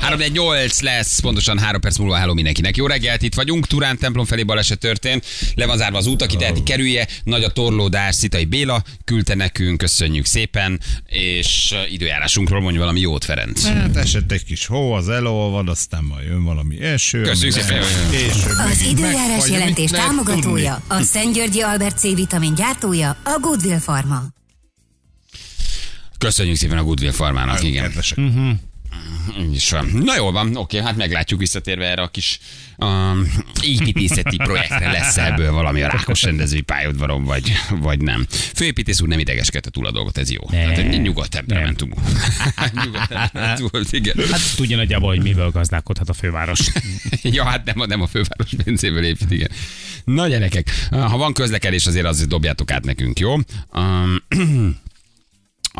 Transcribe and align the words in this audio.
318 0.00 0.80
lesz, 0.80 1.18
pontosan 1.18 1.58
3 1.58 1.80
perc 1.80 1.98
múlva 1.98 2.16
háló 2.16 2.34
mindenkinek. 2.34 2.76
Jó 2.76 2.86
reggelt, 2.86 3.22
itt 3.22 3.34
vagyunk, 3.34 3.66
Turán 3.66 3.98
templom 3.98 4.24
felé 4.24 4.42
baleset 4.42 4.78
történt, 4.78 5.26
le 5.54 5.66
van 5.66 5.76
zárva 5.76 5.98
az 5.98 6.06
út, 6.06 6.22
aki 6.22 6.36
teheti 6.36 6.62
kerülje, 6.62 7.06
nagy 7.24 7.44
a 7.44 7.50
torlódás, 7.50 8.14
Szitai 8.14 8.44
Béla 8.44 8.82
küldte 9.04 9.34
nekünk, 9.34 9.78
köszönjük 9.78 10.24
szépen, 10.24 10.80
és 11.06 11.74
időjárásunkról 11.90 12.60
mondj 12.60 12.78
valami 12.78 13.00
jót, 13.00 13.24
Ferenc. 13.24 13.66
Hát 13.66 13.96
esett 13.96 14.32
egy 14.32 14.44
kis 14.44 14.66
hó, 14.66 14.92
az 14.92 15.08
elolvad, 15.08 15.68
aztán 15.68 16.04
majd 16.04 16.26
jön 16.26 16.44
valami 16.44 16.80
eső. 16.80 17.22
Köszönjük 17.22 17.54
szépen. 17.54 17.82
Az 18.70 18.80
időjárás 18.90 19.48
jelentés 19.48 19.90
támogatója, 19.90 20.82
hm. 20.88 20.94
a 20.94 21.02
Szentgyörgyi 21.02 21.60
Albert 21.60 21.98
C 21.98 22.02
vitamin 22.02 22.54
gyártója, 22.54 23.16
a 23.24 23.38
Goodwill 23.40 23.78
Pharma. 23.78 24.22
Köszönjük 26.18 26.56
szépen 26.56 26.78
a 26.78 26.82
Goodwill 26.82 27.12
Farmának, 27.12 27.62
igen. 27.62 27.82
Kedvesek. 27.82 28.18
Uh-huh. 28.18 28.50
Így 29.38 29.66
van. 29.70 29.86
Na 29.86 30.16
jól 30.16 30.32
van, 30.32 30.56
oké, 30.56 30.78
hát 30.78 30.96
meglátjuk 30.96 31.40
visszatérve 31.40 31.90
erre 31.90 32.02
a 32.02 32.08
kis 32.08 32.38
um, 32.76 33.32
építészeti 33.62 34.36
projektre 34.36 34.90
lesz 34.90 35.16
ebből 35.16 35.52
valami 35.52 35.82
a 35.82 35.88
rákos 35.88 36.22
rendezői 36.22 36.60
pályaudvaron, 36.60 37.24
vagy, 37.24 37.52
vagy 37.80 38.00
nem. 38.00 38.26
Főépítész 38.28 39.00
úr 39.00 39.08
nem 39.08 39.18
idegeskedett 39.18 39.72
túl 39.72 39.86
a 39.86 39.90
dolgot, 39.90 40.18
ez 40.18 40.30
jó. 40.30 40.40
Ne. 40.50 40.58
Tehát 40.58 40.78
egy 40.78 41.00
nyugodt 41.00 41.30
temperamentum. 41.30 41.90
nyugodt 42.84 43.70
volt, 43.70 43.92
igen. 43.92 44.16
Hát 44.30 44.40
tudja 44.56 44.76
nagyjából, 44.76 45.08
hogy 45.08 45.22
miből 45.22 45.50
gazdálkodhat 45.50 46.08
a 46.08 46.12
főváros. 46.12 46.60
ja, 47.22 47.44
hát 47.44 47.64
nem, 47.64 47.88
nem 47.88 48.00
a 48.00 48.06
főváros 48.06 48.50
pénzéből 48.64 49.04
épít, 49.04 49.30
igen. 49.30 49.50
Na 50.04 50.28
gyerekek, 50.28 50.88
ha 50.90 51.16
van 51.16 51.32
közlekedés, 51.32 51.86
azért 51.86 52.06
azért 52.06 52.28
dobjátok 52.28 52.70
át 52.70 52.84
nekünk, 52.84 53.18
jó? 53.18 53.34
Um, 53.72 54.22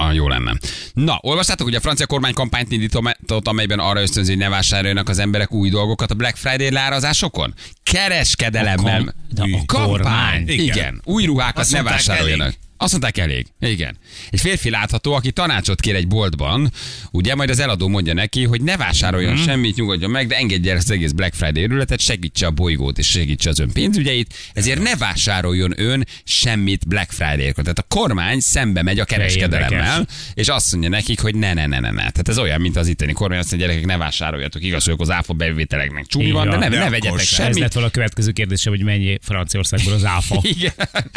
a, 0.06 0.12
jó 0.12 0.28
lenne. 0.28 0.56
Na, 0.94 1.18
olvastátok, 1.22 1.66
hogy 1.66 1.74
a 1.76 1.80
francia 1.80 2.06
kormány 2.06 2.34
kampányt 2.34 2.72
indított, 2.72 3.46
amelyben 3.46 3.78
arra 3.78 4.00
ösztönzi, 4.00 4.30
hogy 4.30 4.40
ne 4.40 4.48
vásároljanak 4.48 5.08
az 5.08 5.18
emberek 5.18 5.52
új 5.52 5.68
dolgokat 5.70 6.10
a 6.10 6.14
Black 6.14 6.36
Friday 6.36 6.70
leárazásokon? 6.70 7.54
Kereskedelemmel. 7.82 9.14
A, 9.36 9.36
kam- 9.36 9.54
a 9.54 9.64
kampány. 9.66 10.48
Igen. 10.48 10.64
igen. 10.64 11.00
Új 11.04 11.24
ruhákat 11.24 11.58
Azt 11.58 11.72
ne 11.72 11.82
vásároljanak. 11.82 12.46
Elég. 12.46 12.58
Azt 12.76 12.90
mondták 12.90 13.18
elég. 13.18 13.46
Igen. 13.60 13.96
Egy 14.30 14.40
férfi 14.40 14.70
látható, 14.70 15.12
aki 15.12 15.32
tanácsot 15.32 15.80
kér 15.80 15.94
egy 15.94 16.08
boltban, 16.08 16.72
ugye 17.10 17.34
majd 17.34 17.50
az 17.50 17.58
eladó 17.58 17.88
mondja 17.88 18.14
neki, 18.14 18.44
hogy 18.44 18.62
ne 18.62 18.76
vásároljon 18.76 19.34
hmm. 19.34 19.44
semmit, 19.44 19.76
nyugodjon 19.76 20.10
meg, 20.10 20.26
de 20.26 20.36
engedje 20.36 20.72
el 20.72 20.76
az 20.76 20.90
egész 20.90 21.10
Black 21.10 21.34
Friday 21.34 21.62
őrületet, 21.62 22.00
segítse 22.00 22.46
a 22.46 22.50
bolygót 22.50 22.98
és 22.98 23.06
segítse 23.06 23.50
az 23.50 23.58
ön 23.58 23.72
pénzügyeit, 23.72 24.34
ezért 24.52 24.82
ne 24.82 24.96
vásároljon 24.96 25.80
ön 25.80 26.06
semmit 26.24 26.88
Black 26.88 27.10
Friday-kor. 27.10 27.62
Tehát 27.62 27.78
a 27.78 27.84
kormány 27.88 28.40
szembe 28.40 28.82
megy 28.82 28.98
a 28.98 29.04
kereskedelemmel, 29.04 30.06
és 30.34 30.48
azt 30.48 30.72
mondja 30.72 30.90
nekik, 30.90 31.20
hogy 31.20 31.34
ne, 31.34 31.52
ne, 31.52 31.66
ne, 31.66 31.78
ne, 31.80 31.90
ne. 31.90 31.96
Tehát 31.96 32.28
ez 32.28 32.38
olyan, 32.38 32.60
mint 32.60 32.76
az 32.76 32.88
itteni 32.88 33.12
kormány, 33.12 33.38
azt 33.38 33.50
mondja, 33.50 33.68
gyerekek, 33.68 33.88
ne 33.88 33.96
vásároljatok, 33.96 34.64
igaz, 34.64 34.84
hogy 34.84 34.94
az 34.98 35.10
áfa 35.10 35.32
bevételeknek 35.32 36.06
csúmi 36.06 36.30
van, 36.30 36.48
de 36.48 36.56
ne, 36.56 36.68
de 36.68 36.78
ne 36.78 36.90
vegyetek 36.90 37.20
semmit. 37.20 37.50
Ez 37.50 37.58
lett 37.58 37.72
volna 37.72 37.88
a 37.88 37.92
következő 37.92 38.30
kérdésem, 38.30 38.72
hogy 38.72 38.82
mennyi 38.82 39.18
Franciaországból 39.22 39.92
az 39.92 40.04
áfa. 40.04 40.40
Igen, 40.56 40.72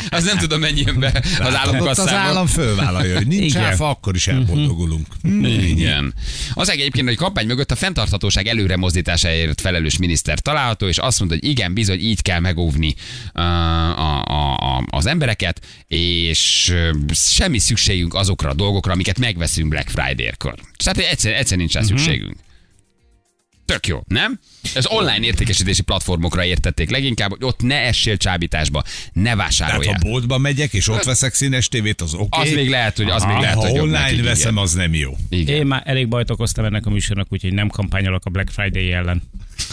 az 0.09 0.23
nem 0.23 0.38
tudom, 0.38 0.59
mennyi 0.59 0.83
be 0.83 1.23
az 1.50 1.55
hát 1.55 1.67
államnak 1.67 1.97
az 1.97 2.08
állam 2.08 2.47
fölvállalja, 2.47 3.16
hogy 3.16 3.28
nincs 3.28 3.53
Igen. 3.53 3.64
áfa, 3.64 3.89
akkor 3.89 4.16
is 4.16 4.28
elboldogulunk. 4.28 5.08
Mhm. 5.22 5.36
Mhm. 5.36 5.45
Igen. 5.45 6.14
Az 6.53 6.69
egyébként, 6.69 7.08
hogy 7.08 7.17
kampány 7.17 7.45
mögött 7.45 7.72
a 7.72 7.75
fenntarthatóság 7.75 8.47
előre 8.47 8.78
mozdításáért 8.78 9.61
felelős 9.61 9.97
miniszter 9.97 10.39
található, 10.39 10.88
és 10.88 10.97
azt 10.97 11.19
mondta, 11.19 11.38
hogy 11.41 11.50
igen, 11.50 11.73
bizony 11.73 12.00
így 12.00 12.22
kell 12.22 12.39
megóvni 12.39 12.95
a, 13.33 13.41
a, 13.41 14.23
a, 14.23 14.83
az 14.89 15.06
embereket, 15.06 15.66
és 15.88 16.73
semmi 17.14 17.59
szükségünk 17.59 18.13
azokra 18.13 18.50
a 18.50 18.53
dolgokra, 18.53 18.91
amiket 18.91 19.19
megveszünk 19.19 19.67
Black 19.69 19.89
Friday-kor. 19.89 20.56
Tehát 20.84 21.11
egyszerűen 21.11 21.39
egyszer 21.39 21.58
nincs 21.58 21.73
rá 21.73 21.80
mhm. 21.80 21.89
szükségünk. 21.89 22.36
Tök 23.70 23.88
jó, 23.88 24.03
nem? 24.08 24.39
Ez 24.73 24.86
online 24.88 25.25
értékesítési 25.25 25.81
platformokra 25.81 26.44
értették 26.44 26.89
leginkább, 26.89 27.30
hogy 27.30 27.44
ott 27.44 27.62
ne 27.62 27.75
essél 27.75 28.18
csábításba, 28.18 28.84
ne 29.13 29.35
vásároljál. 29.35 29.81
Tehát 29.81 30.03
ha 30.03 30.09
boltba 30.09 30.38
megyek 30.38 30.74
és 30.74 30.88
ott 30.88 31.03
veszek 31.03 31.34
színes 31.34 31.68
tévét, 31.68 32.02
az 32.02 32.13
oké. 32.13 32.24
Okay. 32.24 32.47
Az 32.50 32.56
még 32.56 32.69
lehet, 32.69 32.97
hogy 32.97 33.09
az 33.09 33.24
még 33.24 33.38
lehet, 33.38 33.56
ha 33.56 33.68
hogy 33.68 33.79
online 33.79 34.00
nekik, 34.00 34.24
veszem, 34.24 34.52
igen. 34.52 34.63
az 34.63 34.74
nem 34.74 34.94
jó. 34.94 35.18
Igen. 35.29 35.56
Én 35.56 35.66
már 35.66 35.81
elég 35.85 36.08
bajt 36.08 36.29
okoztam 36.29 36.66
ennek 36.66 36.85
a 36.85 36.90
műsornak, 36.90 37.28
úgyhogy 37.29 37.53
nem 37.53 37.68
kampányolok 37.68 38.25
a 38.25 38.29
Black 38.29 38.50
Friday 38.50 38.91
ellen. 38.91 39.24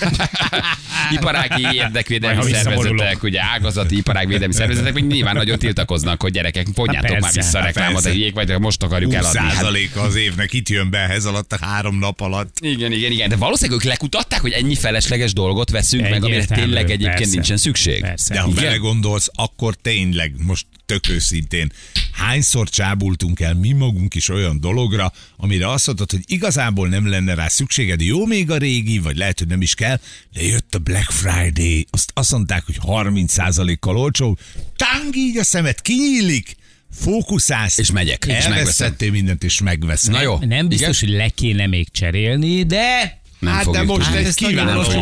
iparági 1.17 1.67
érdekvédelmi 1.73 2.53
szervezetek, 2.53 3.23
ugye 3.23 3.41
ágazati 3.43 3.97
iparágvédelmi 3.97 4.55
szervezetek, 4.61 4.95
még 4.95 5.05
nyilván 5.05 5.35
nagyon 5.35 5.59
tiltakoznak, 5.59 6.23
hogy 6.23 6.33
gyerekek, 6.33 6.67
vonjátok 6.75 7.19
már 7.19 7.33
vissza 7.33 7.59
a 7.59 7.63
reklámot, 7.63 8.05
a 8.05 8.09
hülyék 8.09 8.35
vagy 8.35 8.59
most 8.59 8.83
akarjuk 8.83 9.15
eladni. 9.15 9.39
Hát- 9.39 9.65
20 9.95 10.05
az 10.05 10.15
évnek 10.15 10.53
itt 10.53 10.69
jön 10.69 10.91
be 10.91 10.99
ez 10.99 11.25
alatt 11.25 11.53
a 11.53 11.59
három 11.61 11.99
nap 11.99 12.21
alatt. 12.21 12.57
Igen, 12.61 12.93
igen, 12.93 13.13
igen. 13.13 13.29
De 13.29 13.37
valószínűleg 13.37 13.81
ők 13.81 13.87
lekutatták, 13.91 14.41
hogy 14.41 14.53
ennyi 14.53 14.75
felesleges 14.75 15.33
dolgot 15.33 15.71
veszünk 15.71 16.09
meg, 16.09 16.25
amire 16.25 16.45
tényleg 16.45 16.91
egyébként 16.91 17.33
nincsen 17.33 17.57
szükség. 17.57 18.07
De 18.29 18.41
ha 18.41 18.49
belegondolsz, 18.49 19.31
akkor 19.35 19.75
tényleg 19.75 20.33
most 20.39 20.67
tök 20.87 21.09
őszintén, 21.09 21.73
hányszor 22.13 22.69
csábultunk 22.69 23.41
el 23.41 23.55
mi 23.55 23.73
magunk 23.73 24.15
is 24.15 24.29
olyan 24.29 24.61
dologra, 24.61 25.13
amire 25.37 25.71
azt 25.71 25.87
mondtad, 25.87 26.11
hogy 26.11 26.23
igazából 26.27 26.89
nem 26.89 27.09
lenne 27.09 27.35
rá 27.35 27.49
szükséged, 27.49 28.01
jó 28.01 28.27
még 28.27 28.51
a 28.51 28.57
régi, 28.57 28.99
vagy 28.99 29.17
lehet, 29.17 29.39
hogy 29.39 29.49
nem 29.49 29.63
is 29.63 29.75
kell, 29.75 30.01
de 30.33 30.43
jött 30.43 30.75
a 30.75 30.79
Black 30.79 31.11
Friday, 31.11 31.87
azt 31.91 32.11
azt 32.15 32.33
mondták, 32.33 32.65
hogy 32.65 32.79
30%-kal 32.83 33.97
olcsó, 33.97 34.39
táng 34.77 35.17
így 35.17 35.37
a 35.37 35.45
szemed, 35.45 35.81
kinyílik, 35.81 36.57
fókuszálsz, 36.93 37.79
és 37.79 37.91
megyek. 37.91 38.25
És 38.25 38.45
elveszettél 38.45 39.11
mindent, 39.11 39.45
és 39.45 39.61
megveszed. 39.61 40.13
Na 40.13 40.23
jó. 40.23 40.39
Nem 40.39 40.69
biztos, 40.69 41.03
Igen? 41.03 41.15
hogy 41.15 41.25
le 41.25 41.29
kéne 41.29 41.67
még 41.67 41.89
cserélni, 41.91 42.63
de... 42.63 43.21
Nem 43.39 43.53
hát 43.53 43.71
de 43.71 43.83
most 43.83 44.15
egy 44.15 44.25
hát 44.25 44.35
kívánatos 44.35 44.95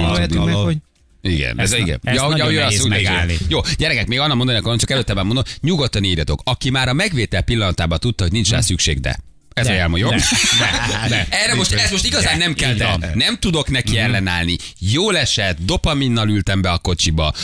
hogy 0.65 0.79
igen, 1.25 1.61
ez, 1.61 1.73
ez 1.73 1.79
igen. 1.79 2.01
Ezt 2.03 2.17
ja, 2.17 2.37
ja, 2.37 2.51
ja, 2.51 2.67
azt 2.67 2.89
megállni. 2.89 3.37
Jó, 3.49 3.61
gyerekek, 3.77 4.07
még 4.07 4.19
annak 4.19 4.37
mondani 4.37 4.59
akarom, 4.59 4.79
csak 4.79 4.91
előtte 4.91 5.15
már 5.15 5.25
mondom, 5.25 5.45
nyugodtan 5.61 6.05
írjatok. 6.05 6.41
Aki 6.45 6.71
már 6.71 6.89
a 6.89 6.93
megvétel 6.93 7.43
pillanatában 7.43 7.99
tudta, 7.99 8.23
hogy 8.23 8.33
nincs 8.33 8.51
rá 8.51 8.57
hm. 8.57 8.63
szükség, 8.63 9.01
de. 9.01 9.19
Ez 9.55 9.67
ne, 9.67 9.73
a 9.73 9.77
jelma, 9.77 9.99
jó? 9.99 10.11
Ne, 10.11 10.17
ne, 10.17 11.09
ne, 11.17 11.27
Erre 11.29 11.55
most, 11.55 11.73
ez 11.73 11.91
most 11.91 12.05
igazán 12.05 12.39
nem 12.39 12.55
kell 12.55 12.75
nem. 12.75 13.01
nem 13.15 13.39
tudok 13.39 13.71
neki 13.71 13.93
mm-hmm. 13.93 14.03
ellenállni. 14.03 14.57
Jól 14.79 15.19
esett, 15.19 15.59
dopaminnal 15.61 16.29
ültem 16.29 16.63
be 16.63 16.71
a 16.71 16.79
kocsiba. 16.79 17.35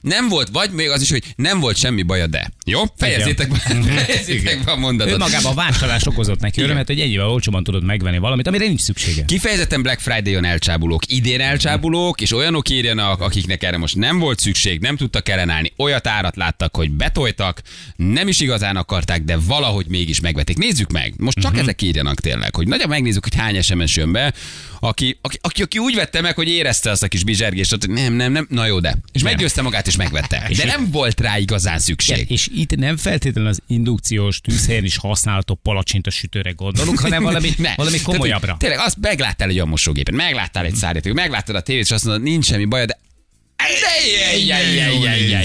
Nem 0.00 0.28
volt, 0.28 0.48
vagy 0.52 0.70
még 0.70 0.90
az 0.90 1.02
is, 1.02 1.10
hogy 1.10 1.22
nem 1.36 1.60
volt 1.60 1.76
semmi 1.76 2.02
baja, 2.02 2.26
de. 2.26 2.52
Jó? 2.64 2.82
Fejezzétek 2.96 3.48
be, 3.48 3.74
mhm. 3.74 3.82
fejezzétek 3.82 4.64
be 4.64 4.72
a 4.72 4.76
mondatot. 4.76 5.14
Ő 5.14 5.16
magában 5.16 5.52
a 5.52 5.54
vásárlás 5.54 6.06
okozott 6.06 6.40
neki 6.40 6.62
örömet, 6.62 6.86
hogy 6.86 7.00
ennyivel 7.00 7.28
olcsóban 7.28 7.64
tudod 7.64 7.84
megvenni 7.84 8.18
valamit, 8.18 8.46
amire 8.46 8.66
nincs 8.66 8.80
szüksége. 8.80 9.24
Kifejezetten 9.24 9.82
Black 9.82 10.00
Friday-on 10.00 10.44
elcsábulók. 10.44 11.02
Idén 11.06 11.40
elcsábulók, 11.40 12.20
és 12.20 12.32
olyanok 12.32 12.68
írjanak, 12.68 13.20
akiknek 13.20 13.62
erre 13.62 13.76
most 13.76 13.96
nem 13.96 14.18
volt 14.18 14.40
szükség, 14.40 14.80
nem 14.80 14.96
tudtak 14.96 15.28
ellenállni. 15.28 15.72
Olyat 15.76 16.06
árat 16.06 16.36
láttak, 16.36 16.76
hogy 16.76 16.90
betoltak, 16.90 17.62
nem 17.96 18.28
is 18.28 18.40
igazán 18.40 18.76
akarták, 18.76 19.22
de 19.22 19.36
valahogy 19.36 19.86
mégis 19.86 20.20
megvették. 20.20 20.58
Nézzük 20.58 20.92
meg. 20.92 21.14
Most 21.16 21.38
csak 21.38 21.51
csak 21.52 21.62
ezek 21.62 21.82
írjanak 21.82 22.20
tényleg, 22.20 22.54
hogy 22.54 22.68
nagyon 22.68 22.88
megnézzük, 22.88 23.22
hogy 23.22 23.34
hány 23.34 23.62
SMS 23.62 23.96
jön 23.96 24.12
be, 24.12 24.32
aki, 24.80 25.18
aki, 25.20 25.38
aki, 25.40 25.62
aki 25.62 25.78
úgy 25.78 25.94
vette 25.94 26.20
meg, 26.20 26.34
hogy 26.34 26.48
érezte 26.48 26.90
azt 26.90 27.02
a 27.02 27.08
kis 27.08 27.24
bizsergést, 27.24 27.70
hogy 27.70 27.90
nem, 27.90 28.12
nem, 28.12 28.32
nem, 28.32 28.46
na 28.50 28.66
jó, 28.66 28.80
de. 28.80 28.96
És 29.12 29.22
nem. 29.22 29.32
meggyőzte 29.32 29.62
magát, 29.62 29.86
és 29.86 29.96
megvette. 29.96 30.48
De 30.56 30.64
nem 30.64 30.90
volt 30.90 31.20
rá 31.20 31.38
igazán 31.38 31.78
szükség. 31.78 32.16
Igen, 32.16 32.28
és 32.28 32.48
itt 32.54 32.76
nem 32.76 32.96
feltétlenül 32.96 33.50
az 33.50 33.60
indukciós 33.66 34.40
tűzhelyen 34.40 34.84
is 34.84 34.96
használható 34.96 35.54
palacsinta 35.62 36.10
sütőre 36.10 36.50
gondolunk, 36.50 36.98
hanem 36.98 37.22
valami, 37.22 37.50
ne. 37.58 37.74
valami 37.76 38.00
komolyabbra. 38.00 38.46
Tehát, 38.46 38.58
tényleg 38.58 38.78
azt 38.78 38.96
megláttál 39.00 39.48
egy 39.48 39.54
olyan 39.54 39.68
mosógépet, 39.68 40.14
megláttál 40.14 40.64
egy 40.64 40.74
szárnyat, 40.74 41.12
megláttad 41.12 41.56
a 41.56 41.60
tévét, 41.60 41.82
és 41.82 41.90
azt 41.90 42.04
mondod, 42.04 42.22
nincs 42.22 42.44
semmi 42.44 42.64
baj, 42.64 42.84
de 42.84 42.98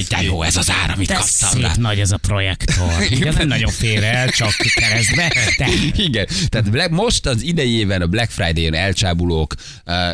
de 0.10 0.22
jó 0.22 0.44
ez 0.44 0.56
az 0.56 0.72
ára, 0.84 0.94
amit 0.94 1.08
kaptam. 1.08 1.50
Szép 1.50 1.76
nagy 1.76 2.00
ez 2.00 2.12
a 2.12 2.18
projektor. 2.18 3.04
Igen, 3.10 3.34
nem 3.34 3.48
nagyon 3.48 3.72
fér 3.72 4.04
el, 4.04 4.30
csak 4.30 4.56
keresztbe. 4.76 5.34
De... 5.58 5.68
Igen, 5.96 6.28
tehát 6.50 6.90
most 6.90 7.26
az 7.26 7.42
idei 7.42 7.72
éven 7.72 8.02
a 8.02 8.08
Black 8.08 8.32
Friday-on 8.32 8.74
elcsábulók, 8.74 9.54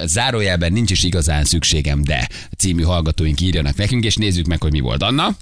zárójelben 0.04 0.74
nincs 0.74 0.92
is 0.92 1.04
igazán 1.04 1.46
szükségem, 1.46 2.04
de 2.04 2.28
című 2.58 2.84
hallgatóink 2.84 3.42
írjanak 3.42 3.76
nekünk, 3.76 4.04
és 4.04 4.16
nézzük 4.16 4.46
meg, 4.46 4.62
hogy 4.62 4.72
mi 4.72 4.80
volt. 4.80 5.04
Anna? 5.04 5.38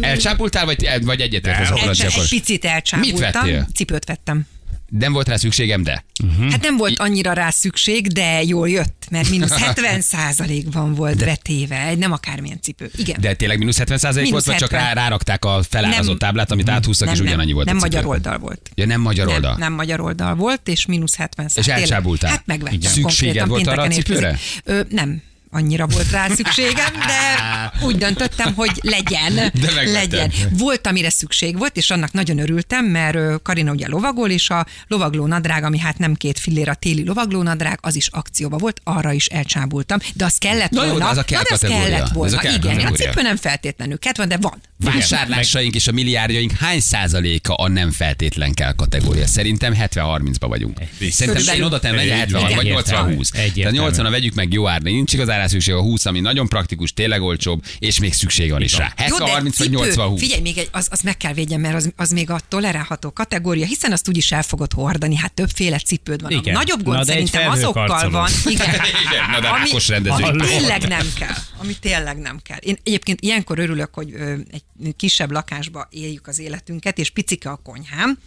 Elcsápultál, 0.00 0.64
vagy, 0.64 0.88
vagy 1.02 1.20
egyetért 1.20 1.70
az 1.70 2.00
Egy 2.00 2.28
picit 2.28 2.64
elcsábultam. 2.64 3.18
Mit 3.18 3.32
vettél? 3.32 3.68
Cipőt 3.74 4.04
vettem. 4.04 4.46
Nem 4.88 5.12
volt 5.12 5.28
rá 5.28 5.36
szükségem, 5.36 5.82
de. 5.82 6.04
Hm? 6.38 6.48
Hát 6.48 6.62
nem 6.62 6.76
volt 6.76 6.98
annyira 6.98 7.32
rá 7.32 7.50
szükség, 7.50 8.06
de 8.06 8.42
jól 8.42 8.68
jött, 8.68 9.06
mert 9.10 9.30
mínusz 9.30 9.58
70 9.64 10.00
százalékban 10.00 10.94
volt 10.94 11.24
vetéve, 11.24 11.86
egy 11.86 11.98
nem 11.98 12.12
akármilyen 12.12 12.60
cipő. 12.60 12.90
Igen. 12.96 13.20
De 13.20 13.34
tényleg 13.34 13.58
mínusz 13.58 13.78
70% 13.78 14.00
volt, 14.00 14.14
Mínusz 14.14 14.46
vagy 14.46 14.56
csak 14.56 14.70
70. 14.70 14.94
rá, 14.94 15.02
rárakták 15.02 15.44
a 15.44 15.62
felárazott 15.68 16.06
Nem. 16.06 16.18
táblát, 16.18 16.50
amit 16.50 16.68
áthúztak, 16.68 17.12
és 17.12 17.20
ugyanannyi 17.20 17.52
volt 17.52 17.66
nem 17.66 17.76
a 17.76 17.80
magyar 17.80 18.06
oldal 18.06 18.38
volt. 18.38 18.70
Ja, 18.74 18.86
nem 18.86 19.00
magyar 19.00 19.26
oldal. 19.28 19.50
Nem, 19.50 19.58
nem 19.58 19.72
magyar 19.72 20.00
oldal 20.00 20.34
volt, 20.34 20.68
és 20.68 20.86
mínusz 20.86 21.16
70% 21.18 21.56
És 21.56 21.66
elcsábultál? 21.66 22.30
Hát 22.30 22.42
megvettem. 22.46 22.80
Szükséged 22.80 23.48
volt 23.48 23.66
arra 23.66 23.82
a 23.82 23.88
cipőre? 23.88 24.38
Ö, 24.64 24.80
nem. 24.88 25.22
Annyira 25.50 25.86
volt 25.86 26.10
rá 26.10 26.28
szükségem, 26.28 26.92
de 26.92 27.72
úgy 27.86 27.96
döntöttem, 27.96 28.54
hogy 28.54 28.70
legyen. 28.80 29.34
De 29.34 29.82
legyen. 29.92 30.32
Volt, 30.50 30.86
amire 30.86 31.10
szükség 31.10 31.58
volt, 31.58 31.76
és 31.76 31.90
annak 31.90 32.12
nagyon 32.12 32.38
örültem, 32.38 32.84
mert 32.84 33.42
Karina 33.42 33.72
ugye 33.72 33.88
lovagol, 33.88 34.30
és 34.30 34.50
a 34.50 34.66
lovagló 34.86 35.26
nadrág, 35.26 35.64
ami 35.64 35.78
hát 35.78 35.98
nem 35.98 36.14
két 36.14 36.38
fillér 36.38 36.68
a 36.68 36.74
téli 36.74 37.04
lovagló 37.04 37.42
nadrág, 37.42 37.78
az 37.82 37.96
is 37.96 38.06
akcióba 38.06 38.56
volt, 38.56 38.80
arra 38.84 39.12
is 39.12 39.26
elcsábultam. 39.26 39.98
De 40.14 40.24
az 40.24 40.36
kellett 40.38 40.70
Na 40.70 40.84
jó, 40.84 40.90
volna. 40.90 41.04
de 41.04 41.10
az 41.10 41.16
a 41.18 41.22
kell 41.22 41.38
Na, 41.38 41.44
de 41.48 41.54
az 41.54 41.60
kellett 41.60 42.00
Ez 42.02 42.10
a 42.10 42.14
volna. 42.14 42.38
kell 42.38 42.54
Igen, 42.54 42.86
a 42.86 42.90
cipő 42.90 43.22
nem 43.22 43.36
feltétlenül 43.36 43.98
kellett 43.98 44.16
volna, 44.16 44.36
de 44.36 44.40
van. 44.40 44.60
Vásárlásaink 44.94 45.74
és 45.74 45.86
a 45.86 45.92
milliárdjaink 45.92 46.52
hány 46.52 46.80
százaléka 46.80 47.54
a 47.54 47.68
nem 47.68 47.90
feltétlen 47.90 48.52
kell 48.54 48.72
kategória? 48.72 49.26
Szerintem 49.26 49.74
70-30-ba 49.80 50.46
vagyunk. 50.48 50.78
Szerintem 51.10 51.54
én 51.54 51.62
oda 51.62 51.78
tennem, 51.78 51.96
legyen 51.96 52.18
70 52.18 52.42
vagy 52.42 52.66
Egyértelmű. 52.66 53.14
80-20. 53.18 53.28
Tehát 53.30 53.46
Egyértelmű. 53.48 53.78
80 53.78 54.10
vegyük 54.10 54.34
meg 54.34 54.52
jó 54.52 54.68
árni, 54.68 54.92
nincs 54.92 55.12
igazán 55.12 55.37
rá 55.38 55.46
szükség, 55.46 55.74
a 55.74 55.80
20, 55.80 56.04
ami 56.06 56.20
nagyon 56.20 56.48
praktikus, 56.48 56.92
tényleg 56.92 57.22
olcsóbb, 57.22 57.64
és 57.78 57.98
még 57.98 58.12
szükség 58.12 58.50
van 58.50 58.62
is 58.62 58.76
rá. 58.76 58.94
Jó, 59.08 59.18
de 59.18 59.24
70-30 59.24 59.40
vagy 59.42 59.52
cipő, 59.52 59.92
80-20. 59.94 60.14
Figyelj, 60.18 60.40
még 60.40 60.58
egy, 60.58 60.68
az, 60.72 60.88
az 60.90 61.00
meg 61.00 61.16
kell 61.16 61.32
védjem, 61.32 61.60
mert 61.60 61.74
az, 61.74 61.92
az 61.96 62.10
még 62.10 62.30
a 62.30 62.40
tolerálható 62.48 63.12
kategória, 63.12 63.66
hiszen 63.66 63.92
azt 63.92 64.08
úgyis 64.08 64.32
el 64.32 64.42
fogod 64.42 64.72
hordani, 64.72 65.16
hát 65.16 65.32
többféle 65.34 65.78
cipőd 65.78 66.22
van. 66.22 66.30
Igen. 66.30 66.54
A 66.54 66.58
nagyobb 66.58 66.82
gond 66.82 66.98
Na, 66.98 67.04
szerintem 67.04 67.50
azokkal 67.50 67.88
felhőkarcoló. 67.88 68.12
van. 68.12 68.30
Igen, 68.52 68.74
Igen, 69.08 69.30
na 69.30 69.40
de 69.40 69.48
ami, 69.48 69.68
rendező. 69.88 70.22
ami 70.24 70.46
tényleg 70.46 70.88
nem 70.88 71.06
kell. 71.18 71.34
Ami 71.56 71.72
tényleg 71.80 72.18
nem 72.18 72.38
kell. 72.42 72.58
Én 72.58 72.76
egyébként 72.82 73.20
ilyenkor 73.20 73.58
örülök, 73.58 73.94
hogy 73.94 74.12
ö, 74.14 74.34
egy 74.50 74.96
kisebb 74.96 75.30
lakásba 75.30 75.88
éljük 75.90 76.26
az 76.26 76.38
életünket, 76.38 76.98
és 76.98 77.10
picike 77.10 77.50
a 77.50 77.56
konyhám, 77.56 78.18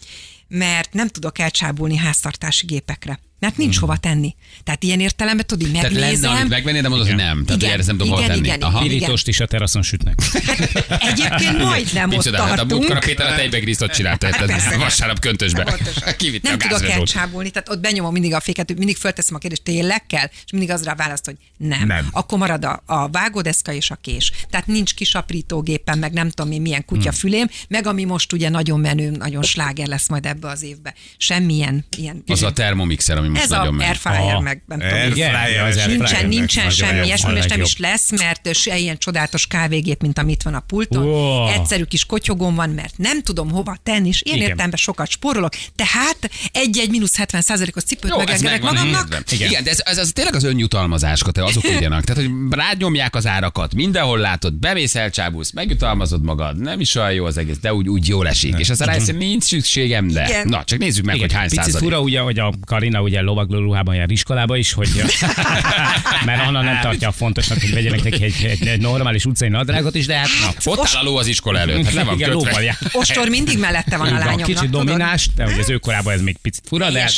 mert 0.48 0.94
nem 0.94 1.08
tudok 1.08 1.40
elcsábulni 1.40 1.98
háztartási 1.98 2.66
gépekre. 2.66 3.20
Mert 3.42 3.58
nincs 3.58 3.78
hova 3.80 3.98
tenni. 3.98 4.36
Tehát 4.64 4.84
ilyen 4.84 5.00
értelemben 5.00 5.46
tudod, 5.46 5.68
így 5.68 5.72
Hmm. 5.72 5.82
Tehát 5.82 5.92
lenne, 5.96 6.06
megnézem. 6.06 6.36
amit 6.36 6.50
megvenni, 6.50 6.82
de 6.82 6.88
mondod, 6.90 7.08
hogy 7.08 7.16
nem. 7.16 7.46
Tehát, 7.46 7.62
Igen, 7.62 7.74
erre 7.74 7.84
nem 7.86 7.98
tudom 7.98 8.14
igen, 8.18 8.28
tenni. 8.30 8.40
igen, 8.48 8.62
Aha. 8.62 8.80
Pirítost 8.80 9.28
is 9.28 9.40
a 9.40 9.46
teraszon 9.46 9.82
sütnek. 9.82 10.20
Egyébként 11.00 11.58
majdnem 11.58 12.10
ott 12.10 12.16
Micsoda, 12.18 12.38
hát 12.42 12.52
a 12.52 12.56
tartunk. 12.56 12.72
múltkor 12.72 12.96
a 12.96 13.00
Péter 13.00 13.32
a 13.32 13.36
tejbegrisztot 13.36 13.92
csinálta, 13.94 14.26
Hát 14.26 14.36
hát 14.36 14.46
persze. 14.48 14.78
vasárnap 14.86 15.20
köntösbe. 15.20 15.78
Kivitte 16.18 16.50
nem 16.50 16.58
a 16.62 16.68
tudok 16.68 16.90
elcsábulni, 16.90 17.50
tehát 17.50 17.70
ott 17.70 17.80
benyomom 17.80 18.12
mindig 18.12 18.34
a 18.34 18.40
féket, 18.40 18.78
mindig 18.78 18.98
fölteszem 18.98 19.36
a 19.36 19.38
kérdést, 19.38 19.64
tényleg 19.64 20.06
kell? 20.06 20.26
És 20.46 20.52
mindig 20.52 20.70
az 20.70 20.84
rá 20.84 20.96
választ, 20.96 21.26
hogy 21.26 21.36
nem. 21.58 21.88
Nem. 21.88 22.08
Akkor 22.12 22.38
marad 22.38 22.66
a, 22.66 22.84
a 22.86 23.10
vágódeszka 23.10 23.74
és 23.74 23.92
a 23.92 23.96
kés. 23.96 24.32
Tehát 24.50 24.68
nincs 24.68 24.94
kisaprítógépen, 24.94 25.98
meg 25.98 26.14
nem 26.14 26.30
tudom 26.30 26.52
én 26.52 26.62
milyen 26.62 26.86
kutyafülém, 26.86 27.48
meg 27.68 27.88
ami 27.88 28.04
most 28.04 28.34
ugye 28.34 28.50
nagyon 28.50 28.80
menő, 28.80 29.10
nagyon 29.10 29.44
sláger 29.44 29.88
lesz 29.88 30.10
majd 30.10 30.26
ebbe 30.26 30.48
az 30.50 30.64
évbe. 30.64 30.94
Semmilyen 31.18 31.86
ilyen. 31.98 32.24
Az 32.28 32.44
a 32.44 32.52
termomixer, 32.52 33.18
ami 33.18 33.30
most 33.32 33.44
ez 33.44 33.50
nagyon 33.50 33.68
a 33.68 33.72
megy. 33.72 33.88
airfryer, 33.88 34.36
Ah. 34.36 34.42
meg 34.42 34.64
nem 34.68 34.80
tudom. 34.80 35.12
Igen, 35.12 35.36
az 35.68 35.80
Nincsen, 35.88 36.28
nincsen 36.28 36.70
semmi 36.70 37.06
ilyesmi, 37.06 37.34
és 37.38 37.46
nem 37.46 37.62
is 37.62 37.78
lesz, 37.78 38.12
mert 38.12 38.56
se 38.56 38.78
ilyen 38.78 38.98
csodálatos 38.98 39.48
kávégép, 39.48 40.02
mint 40.02 40.18
amit 40.18 40.44
van 40.44 40.54
a 40.54 40.60
pulton. 40.60 41.04
Ó. 41.08 41.48
Egyszerű 41.48 41.84
kis 41.84 42.06
kotyogom 42.06 42.56
van, 42.56 42.70
mert 42.70 42.98
nem 42.98 43.22
tudom 43.24 43.50
hova 43.52 43.78
tenni, 43.84 44.08
és 44.08 44.22
Igen. 44.26 44.38
értelemben 44.40 44.78
sokat 44.80 45.10
spórolok. 45.10 45.54
Tehát 45.76 46.30
egy-egy 46.52 46.90
mínusz 46.90 47.18
70 47.18 47.42
százalékos 47.42 47.84
cipőt 47.84 48.30
ez 48.30 48.42
megvan 48.42 48.74
magamnak. 48.74 49.24
Igen. 49.32 49.50
Igen, 49.50 49.64
de 49.64 49.70
ez, 49.70 49.80
ez, 49.86 49.98
ez 49.98 50.10
tényleg 50.14 50.36
az 50.36 50.44
önjutalmazás, 50.44 51.20
te 51.32 51.44
azok 51.44 51.70
írjanak. 51.70 52.04
Tehát, 52.04 52.22
hogy 52.24 52.32
rányomják 52.50 53.16
az 53.16 53.28
árakat, 53.28 53.74
mindenhol 53.74 54.18
látod, 54.20 54.54
bemész, 54.54 54.96
elcsábulsz, 54.96 55.52
megjutalmazod 55.52 56.24
magad, 56.24 56.60
nem 56.60 56.80
is 56.80 56.96
olyan 56.96 57.14
jó 57.14 57.26
az 57.26 57.38
egész, 57.38 57.58
de 57.62 57.74
úgy, 57.74 57.88
úgy 57.90 58.08
jól 58.08 58.28
esik. 58.28 58.56
És 58.58 58.70
aztán 58.70 58.88
rájössz, 58.88 59.08
nincs 59.08 59.44
szükségem, 59.44 60.08
de. 60.08 60.26
Igen. 60.28 60.48
Na, 60.48 60.64
csak 60.64 60.80
nézzük 60.80 61.06
meg, 61.06 61.20
hogy 61.20 61.34
hány 61.34 61.44
Picit 61.50 61.64
százalék. 61.64 61.84
fura 61.88 62.02
ugye, 62.02 62.20
hogy 62.20 62.40
a 62.40 62.54
Karina 62.66 63.02
ugye 63.02 63.21
lovagló 63.24 63.60
ruhában 63.60 63.96
jár 63.96 64.12
iskolába 64.12 64.56
is, 64.58 64.74
hogy 64.74 64.90
mert 66.26 66.46
Anna 66.48 66.62
nem 66.62 66.80
tartja 66.82 67.12
fontosnak, 67.12 67.60
hogy 67.62 67.74
vegyenek 67.74 68.04
neki 68.04 68.24
egy, 68.24 68.44
egy, 68.44 68.68
egy 68.68 68.82
normális 68.82 69.26
utcai 69.26 69.50
nadrágot 69.50 69.96
is, 69.96 70.06
de 70.06 70.16
hát 70.16 70.28
na, 70.42 70.72
Ott 70.72 70.88
áll 70.94 71.02
a 71.02 71.04
ló 71.04 71.18
az 71.18 71.28
iskola 71.28 71.60
előtt, 71.60 71.84
hát 71.86 71.94
le 71.94 72.04
van 72.04 72.16
igen, 72.16 72.30
kötve. 72.30 72.46
lóval 72.50 72.64
jár. 72.64 72.78
Ostor 72.92 73.30
mindig 73.30 73.60
mellette 73.60 73.98
van 73.98 74.08
a 74.08 74.18
lányomnak. 74.18 74.46
Kicsit 74.46 74.64
tudod? 74.70 74.86
domináns, 74.86 75.30
de 75.36 75.44
hogy 75.44 75.60
az 75.60 75.70
ő 75.70 75.78
korában 75.78 76.14
ez 76.14 76.22
még 76.22 76.38
picit 76.42 76.64
fura, 76.68 76.92
de. 76.92 77.10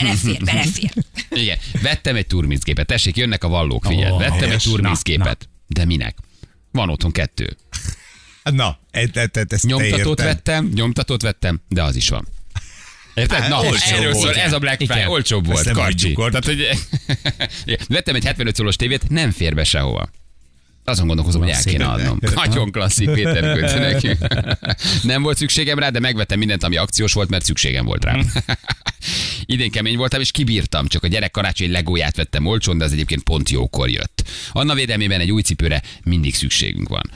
Belefér, 0.00 0.44
belefér. 0.44 0.92
Igen, 1.30 1.58
vettem 1.82 2.16
egy 2.16 2.26
turmizgépet. 2.26 2.86
Tessék, 2.86 3.16
jönnek 3.16 3.44
a 3.44 3.48
vallók, 3.48 3.84
figyelj. 3.84 4.10
Ó, 4.12 4.18
vettem 4.18 4.50
egy 4.50 4.62
turmizgépet. 4.62 5.48
De 5.66 5.84
minek? 5.84 6.16
Van 6.70 6.88
otthon 6.90 7.12
kettő. 7.12 7.56
Na, 8.42 8.78
e- 8.90 9.00
e- 9.00 9.20
e- 9.20 9.28
ezt 9.32 9.48
te 9.48 9.58
Nyomtatót 9.62 10.18
érted. 10.18 10.24
vettem, 10.24 10.70
nyomtatót 10.74 11.22
vettem, 11.22 11.60
de 11.68 11.82
az 11.82 11.96
is 11.96 12.08
van. 12.08 12.28
Érted? 13.14 13.48
Na, 13.48 13.60
olcsó 13.60 13.94
erről 13.94 14.12
volt. 14.12 14.34
szól, 14.34 14.42
ez 14.42 14.52
a 14.52 14.58
Black 14.58 14.76
Friday, 14.76 14.96
Igen. 14.96 15.08
olcsóbb 15.08 15.46
volt, 15.46 15.70
karcsi. 15.70 16.12
Tehát, 16.12 16.44
hogy... 16.44 16.68
Vettem 17.88 18.14
egy 18.14 18.24
75 18.24 18.54
szólós 18.54 18.76
tévét, 18.76 19.08
nem 19.08 19.30
fér 19.30 19.54
be 19.54 19.64
sehova. 19.64 20.08
Azon 20.84 21.06
gondolkozom, 21.06 21.40
hogy 21.40 21.50
el 21.50 21.62
kéne 21.62 21.84
adnom. 21.84 22.18
Nagyon 22.34 22.70
klasszik, 22.70 23.10
Péter 23.10 23.52
küldte 23.52 23.78
nekünk. 23.90 24.18
Nem 25.02 25.22
volt 25.22 25.36
szükségem 25.36 25.78
rá, 25.78 25.88
de 25.90 26.00
megvettem 26.00 26.38
mindent, 26.38 26.62
ami 26.64 26.76
akciós 26.76 27.12
volt, 27.12 27.28
mert 27.28 27.44
szükségem 27.44 27.84
volt 27.84 28.04
rá. 28.04 28.18
Idén 29.44 29.70
kemény 29.70 29.96
voltam, 29.96 30.20
és 30.20 30.30
kibírtam. 30.30 30.86
Csak 30.86 31.04
a 31.04 31.06
gyerek 31.06 31.30
karácsony 31.30 31.70
legóját 31.70 32.16
vettem 32.16 32.46
olcsón, 32.46 32.78
de 32.78 32.84
az 32.84 32.92
egyébként 32.92 33.22
pont 33.22 33.50
jókor 33.50 33.88
jött. 33.88 34.24
Anna 34.52 34.74
védelmében 34.74 35.20
egy 35.20 35.30
új 35.30 35.42
cipőre 35.42 35.82
mindig 36.04 36.34
szükségünk 36.34 36.88
van. 36.88 37.10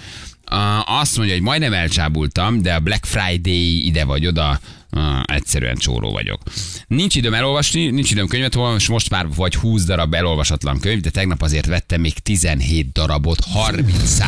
Azt 0.86 1.16
mondja, 1.16 1.34
hogy 1.34 1.44
majdnem 1.44 1.72
elcsábultam, 1.72 2.62
de 2.62 2.74
a 2.74 2.80
Black 2.80 3.04
Friday 3.04 3.86
ide 3.86 4.04
vagy 4.04 4.26
oda, 4.26 4.60
uh, 4.90 5.02
egyszerűen 5.24 5.76
csóró 5.76 6.10
vagyok. 6.10 6.42
Nincs 6.86 7.14
időm 7.14 7.34
elolvasni, 7.34 7.90
nincs 7.90 8.10
időm 8.10 8.26
könyvet 8.26 8.54
olvasni, 8.54 8.82
és 8.82 8.88
most 8.88 9.10
már 9.10 9.26
vagy 9.34 9.54
20 9.54 9.84
darab 9.84 10.14
elolvasatlan 10.14 10.80
könyv, 10.80 11.00
de 11.00 11.10
tegnap 11.10 11.42
azért 11.42 11.66
vettem 11.66 12.00
még 12.00 12.18
17 12.18 12.92
darabot, 12.92 13.44
30 13.44 14.18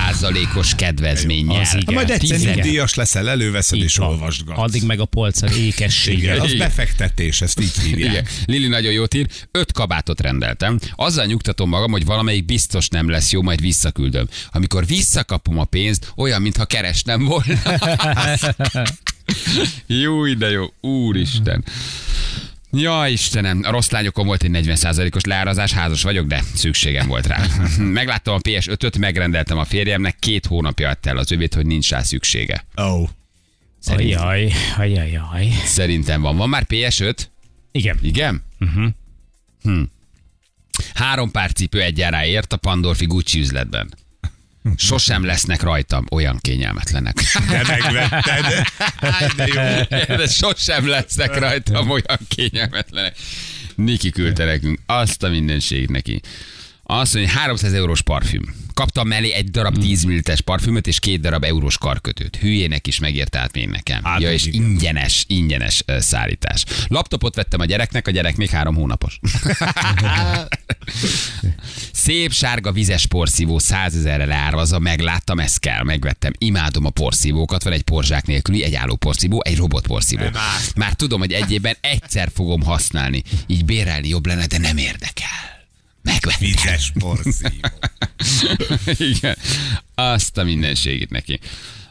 os 0.55 0.75
kedvezménnyel. 0.75 1.61
Az 1.61 1.75
igen. 1.75 1.95
Majd 1.95 2.11
egyszer 2.11 2.29
17. 2.29 2.55
nyugdíjas 2.55 2.95
leszel, 2.95 3.29
előveszed 3.29 3.79
így 3.79 3.85
és 3.85 3.97
van. 3.97 4.09
olvasgatsz. 4.09 4.59
Addig 4.59 4.83
meg 4.83 5.01
a 5.01 5.05
polccal 5.05 5.51
ékessége. 5.51 6.19
Igen, 6.19 6.41
az 6.41 6.55
befektetés, 6.55 7.41
ezt 7.41 7.61
így 7.61 7.79
hívják. 7.79 8.11
Igen. 8.11 8.27
Lili 8.45 8.67
nagyon 8.67 8.93
jót 8.93 9.15
ír, 9.15 9.27
öt 9.51 9.73
kabátot 9.73 10.21
rendeltem. 10.21 10.79
Azzal 10.95 11.27
nyugtatom 11.27 11.69
magam, 11.69 11.91
hogy 11.91 12.05
valamelyik 12.05 12.45
biztos 12.45 12.89
nem 12.89 13.09
lesz 13.09 13.33
jó, 13.33 13.43
majd 13.43 13.61
visszaküldöm. 13.61 14.29
Amikor 14.53 14.87
visszakapom 14.87 15.59
a 15.59 15.65
pénzt, 15.65 16.12
olyan, 16.17 16.43
mintha 16.43 16.65
kerestem 16.65 17.25
volna. 17.25 17.61
jó, 20.03 20.35
de 20.35 20.50
jó. 20.50 20.65
Úristen. 20.81 21.65
Ja, 22.73 23.06
Istenem, 23.09 23.61
a 23.65 23.71
rossz 23.71 23.91
lányokon 23.91 24.27
volt 24.27 24.43
egy 24.43 24.50
40%-os 24.53 25.25
leárazás, 25.25 25.73
házas 25.73 26.03
vagyok, 26.03 26.27
de 26.27 26.43
szükségem 26.55 27.06
volt 27.06 27.27
rá. 27.27 27.47
Megláttam 27.79 28.35
a 28.35 28.38
PS5-öt, 28.38 28.99
megrendeltem 28.99 29.59
a 29.59 29.65
férjemnek, 29.65 30.17
két 30.19 30.47
hónapja 30.47 30.88
adta 30.88 31.09
el 31.09 31.17
az 31.17 31.32
övét, 31.32 31.55
hogy 31.55 31.67
nincs 31.67 31.91
rá 31.91 32.03
szüksége. 32.03 32.65
Ó, 32.82 33.05
Szerintem, 33.79 34.27
Ajaj, 34.27 34.53
ajaj, 34.77 35.17
ajaj. 35.17 35.49
szerintem 35.65 36.21
van. 36.21 36.37
Van 36.37 36.49
már 36.49 36.67
PS5? 36.69 37.17
Igen. 37.73 37.99
Igen? 38.03 38.43
Uh-huh. 38.61 38.87
Hm. 39.62 39.83
Három 40.95 41.31
pár 41.31 41.52
cipő 41.52 41.81
egyára 41.83 42.25
ért 42.25 42.52
a 42.52 42.57
Pandorfi 42.57 43.07
Gucci 43.07 43.38
üzletben. 43.38 43.95
Sosem 44.76 45.25
lesznek 45.25 45.62
rajtam 45.62 46.07
olyan 46.11 46.38
kényelmetlenek. 46.40 47.14
de 47.49 47.62
megvetted. 47.67 48.45
De 49.37 49.47
jó. 49.47 50.17
De 50.17 50.26
sosem 50.26 50.88
lesznek 50.88 51.38
rajtam 51.38 51.90
olyan 51.90 52.19
kényelmetlenek. 52.29 53.17
Niki 53.75 54.11
küldte 54.11 54.45
nekünk 54.45 54.79
azt 54.87 55.23
a 55.23 55.29
mindenség 55.29 55.88
neki. 55.88 56.21
Azt 56.83 57.14
mondja, 57.14 57.33
300 57.33 57.73
eurós 57.73 58.02
parfüm. 58.02 58.55
Kaptam 58.80 59.08
mellé 59.08 59.32
egy 59.32 59.50
darab 59.50 59.78
10 59.78 60.02
ml 60.02 60.20
parfümöt 60.44 60.87
és 60.87 61.00
két 61.00 61.20
darab 61.20 61.44
eurós 61.44 61.78
karkötőt. 61.78 62.37
Hülyének 62.37 62.87
is 62.87 62.99
megért 62.99 63.37
át 63.37 63.54
még 63.54 63.68
nekem. 63.68 64.04
Hát, 64.04 64.20
ja, 64.20 64.32
és 64.32 64.46
igen. 64.46 64.62
ingyenes, 64.62 65.25
ingyenes 65.28 65.84
szállítás. 65.99 66.64
Laptopot 66.88 67.34
vettem 67.34 67.60
a 67.60 67.64
gyereknek, 67.64 68.06
a 68.06 68.10
gyerek 68.10 68.37
még 68.37 68.49
három 68.49 68.75
hónapos. 68.75 69.18
Szép 71.92 72.32
sárga 72.32 72.72
vizes 72.72 73.06
porszívó 73.06 73.58
100 73.58 73.94
ezerre 73.94 74.25
leárvazva, 74.25 74.78
megláttam, 74.78 75.38
ezt 75.38 75.58
kell, 75.58 75.82
megvettem. 75.82 76.32
Imádom 76.38 76.84
a 76.84 76.90
porszívókat, 76.90 77.62
van 77.62 77.72
egy 77.72 77.82
porzsák 77.82 78.26
nélküli, 78.26 78.64
egy 78.64 78.75
álló 78.75 78.96
porszívó, 78.96 79.42
egy 79.44 79.56
robot 79.56 79.87
porszívó. 79.87 80.25
Már 80.76 80.92
tudom, 80.92 81.20
hogy 81.20 81.32
egy 81.32 81.52
évben 81.52 81.76
egyszer 81.80 82.30
fogom 82.34 82.62
használni. 82.62 83.22
Így 83.46 83.64
bérelni 83.64 84.08
jobb 84.08 84.26
lenne, 84.26 84.46
de 84.46 84.58
nem 84.58 84.76
érdekel. 84.76 85.10
Megvettem. 86.02 86.38
Vizes 86.40 86.92
porszívó. 86.99 87.69
Igen. 89.14 89.37
Azt 89.95 90.38
a 90.38 90.45
mindenségét 90.45 91.11
neki. 91.11 91.40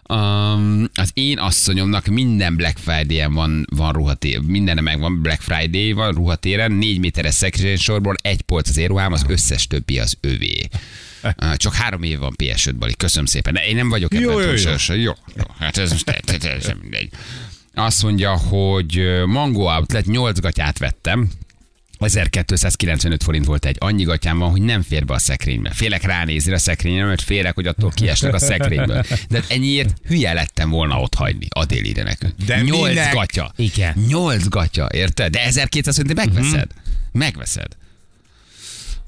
Um, 0.10 0.90
az 0.94 1.10
én 1.14 1.38
asszonyomnak 1.38 2.06
minden 2.06 2.56
Black 2.56 2.78
Friday-en 2.78 3.34
van, 3.34 3.66
van 3.76 3.92
ruhatér, 3.94 4.40
minden 4.40 4.84
megvan 4.84 5.22
Black 5.22 5.42
Friday 5.42 5.92
van 5.92 6.14
ruhatéren, 6.14 6.72
négy 6.72 7.00
méteres 7.00 7.34
szekrény 7.34 7.78
sorból, 7.78 8.16
egy 8.22 8.42
polc 8.42 8.70
az 8.70 8.78
éruhám, 8.78 9.14
az 9.14 9.24
összes 9.28 9.68
többi 9.68 10.00
az 10.00 10.18
övé. 10.22 10.68
Uh, 11.24 11.56
Csak 11.56 11.74
három 11.74 12.04
év 12.04 12.20
van 12.20 12.34
PS5 12.44 12.74
bali, 12.80 12.96
köszönöm 12.98 13.26
szépen. 13.26 13.54
De 13.54 13.66
én 13.66 13.76
nem 13.76 13.90
vagyok 13.90 14.14
ebben 14.14 14.24
Jó, 14.24 14.40
jó, 14.40 14.52
jó. 14.52 14.74
Jó, 14.88 15.14
jó, 15.36 15.44
hát 15.60 15.78
ez 15.78 15.92
most 15.92 16.06
te- 16.06 16.38
teljesen 16.38 16.78
mindegy. 16.82 17.10
Azt 17.74 18.04
mondja, 18.04 18.38
hogy 18.38 18.98
ö, 18.98 19.26
Mango 19.26 19.62
Outlet 19.76 20.06
8 20.06 20.40
gatyát 20.40 20.78
vettem, 20.78 21.30
1295 22.00 23.24
forint 23.24 23.46
volt 23.46 23.66
egy. 23.66 23.76
Annyi 23.80 24.04
gatyám 24.04 24.38
van, 24.38 24.50
hogy 24.50 24.62
nem 24.62 24.82
fér 24.82 25.06
be 25.06 25.14
a 25.14 25.18
szekrénybe. 25.20 25.72
Félek 25.72 26.04
ránézni 26.04 26.54
a 26.54 26.58
szekrényre, 26.58 27.06
mert 27.06 27.22
félek, 27.22 27.56
hogy 27.56 27.68
attól 27.68 27.92
kiesnek 27.92 28.34
a 28.34 28.40
szekrényből. 28.40 29.04
De 29.30 29.40
hát 29.40 29.46
ennyiért 29.50 29.94
hülye 30.08 30.34
lettem 30.34 30.70
volna 30.70 31.00
ott 31.02 31.14
hagyni. 31.16 31.48
Adél 31.50 31.84
ide 31.84 32.04
nekünk. 32.04 32.34
De 32.46 32.62
Nyolc 32.62 32.88
minek? 32.88 33.14
gatya. 33.14 33.52
Igen. 33.56 33.94
Nyolc 34.08 34.48
gatya, 34.48 34.88
érted? 34.92 35.32
De 35.32 35.44
1200 35.44 35.98
forint 35.98 36.14
megveszed. 36.16 36.68
Megveszed. 37.12 37.78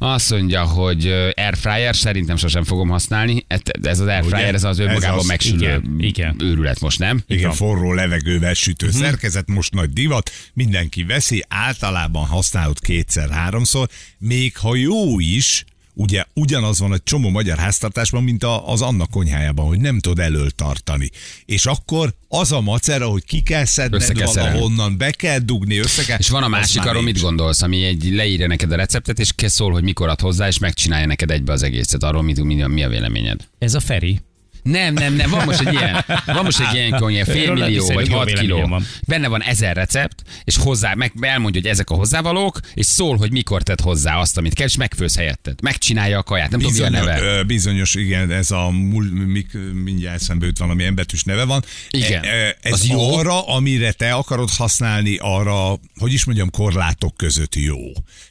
Azt 0.03 0.31
mondja, 0.31 0.63
hogy 0.63 1.07
airfryer 1.35 1.95
szerintem 1.95 2.35
sosem 2.35 2.63
fogom 2.63 2.89
használni. 2.89 3.45
Ez 3.81 3.99
az 3.99 4.07
airfryer, 4.07 4.53
ez 4.53 4.63
az 4.63 4.79
Ez 4.79 4.85
önmagában 4.85 5.17
az, 5.19 5.25
megsülő 5.25 5.57
igen, 5.57 5.95
igen. 5.99 6.35
őrület 6.39 6.79
most, 6.79 6.99
nem? 6.99 7.23
Igen, 7.27 7.51
forró 7.51 7.93
levegővel 7.93 8.53
sütő 8.53 8.87
Mhm. 8.87 8.95
szerkezet, 8.95 9.47
most 9.47 9.73
nagy 9.73 9.89
divat, 9.89 10.31
mindenki 10.53 11.03
veszi, 11.03 11.45
általában 11.47 12.25
használod 12.25 12.79
kétszer-háromszor, 12.79 13.89
még 14.17 14.57
ha 14.57 14.75
jó 14.75 15.19
is, 15.19 15.65
ugye 15.93 16.23
ugyanaz 16.33 16.79
van 16.79 16.93
egy 16.93 17.03
csomó 17.03 17.29
magyar 17.29 17.57
háztartásban, 17.57 18.23
mint 18.23 18.43
a, 18.43 18.69
az 18.69 18.81
annak 18.81 19.09
konyhájában, 19.09 19.65
hogy 19.65 19.79
nem 19.79 19.99
tudod 19.99 20.19
elől 20.19 20.49
tartani. 20.49 21.09
És 21.45 21.65
akkor 21.65 22.13
az 22.27 22.51
a 22.51 22.61
macera, 22.61 23.07
hogy 23.07 23.25
ki 23.25 23.41
kell 23.41 23.65
szedned 23.65 24.11
kell 24.11 24.27
valahonnan, 24.33 24.97
be 24.97 25.11
kell 25.11 25.39
dugni, 25.39 25.77
össze 25.77 26.03
kell... 26.03 26.17
És 26.17 26.29
van 26.29 26.43
a 26.43 26.47
másik, 26.47 26.85
arról 26.85 27.01
mit 27.01 27.21
gondolsz, 27.21 27.61
ami 27.61 27.83
egy 27.83 28.09
leírja 28.11 28.47
neked 28.47 28.71
a 28.71 28.75
receptet, 28.75 29.19
és 29.19 29.33
kész 29.33 29.53
szól, 29.53 29.71
hogy 29.71 29.83
mikor 29.83 30.07
ad 30.07 30.19
hozzá, 30.19 30.47
és 30.47 30.57
megcsinálja 30.57 31.05
neked 31.05 31.31
egybe 31.31 31.51
az 31.51 31.63
egészet. 31.63 32.03
Arról 32.03 32.21
mit, 32.21 32.43
mi, 32.43 32.65
mi 32.65 32.83
a 32.83 32.89
véleményed? 32.89 33.47
Ez 33.59 33.73
a 33.73 33.79
Feri. 33.79 34.21
Nem, 34.63 34.93
nem, 34.93 35.13
nem, 35.13 35.29
van 35.29 35.45
most 35.45 35.59
egy 35.59 35.73
ilyen, 35.73 36.03
van 36.25 36.43
most 36.43 36.59
egy 36.59 36.73
ilyen 36.73 36.99
konyha, 36.99 37.25
fél 37.25 37.45
Róla 37.45 37.65
millió 37.65 37.87
vagy 37.87 38.09
jó 38.09 38.15
6 38.17 38.25
véleményem 38.25 38.55
kiló. 38.57 38.67
van. 38.67 38.85
Benne 39.07 39.27
van 39.27 39.41
ezer 39.43 39.75
recept, 39.75 40.21
és 40.43 40.57
hozzá, 40.57 40.93
meg 40.93 41.13
elmondja, 41.21 41.61
hogy 41.61 41.69
ezek 41.69 41.89
a 41.89 41.93
hozzávalók, 41.95 42.59
és 42.73 42.85
szól, 42.85 43.17
hogy 43.17 43.31
mikor 43.31 43.63
tedd 43.63 43.81
hozzá 43.83 44.15
azt, 44.17 44.37
amit 44.37 44.53
kell, 44.53 44.67
és 44.67 44.75
megfőz 44.77 45.15
helyetted. 45.15 45.61
Megcsinálja 45.61 46.17
a 46.17 46.23
kaját, 46.23 46.49
nem 46.49 46.59
tudom, 46.59 46.75
mi 46.75 46.81
a 46.83 46.89
Bizonyos, 46.89 47.05
neve. 47.21 47.43
bizonyos, 47.43 47.95
igen, 47.95 48.31
ez 48.31 48.51
a 48.51 48.69
mul, 48.69 49.03
mik, 49.27 49.47
mindjárt 49.83 50.21
eszembe 50.21 50.45
jut 50.45 50.57
valami 50.57 50.83
embetűs 50.83 51.23
neve 51.23 51.43
van. 51.43 51.63
Igen. 51.89 52.23
E- 52.23 52.27
e, 52.27 52.57
Ez 52.61 52.71
Az 52.71 52.87
jó. 52.87 53.15
arra, 53.17 53.47
amire 53.47 53.91
te 53.91 54.13
akarod 54.13 54.49
használni, 54.49 55.17
arra, 55.21 55.79
hogy 55.95 56.13
is 56.13 56.23
mondjam, 56.25 56.49
korlátok 56.49 57.17
között 57.17 57.55
jó. 57.55 57.77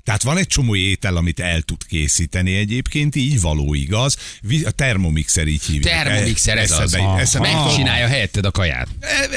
Tehát 0.04 0.22
van 0.22 0.36
egy 0.38 0.46
csomó 0.46 0.74
étel, 0.76 1.16
amit 1.16 1.40
el 1.40 1.60
tud 1.62 1.86
készíteni 1.86 2.54
egyébként, 2.56 3.16
így 3.16 3.40
való 3.40 3.74
igaz. 3.74 4.16
A 4.64 4.70
termomixer 4.70 5.46
így 5.46 5.62
hívják. 5.64 5.94
Termomixer, 6.20 6.58
ez 6.58 6.70
az. 6.70 6.94
Eszembe-. 7.18 7.52
Megcsinálja 7.52 8.06
helyetted 8.06 8.44
a 8.44 8.50
kaját. 8.50 8.88